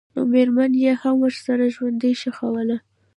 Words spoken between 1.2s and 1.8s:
ورسره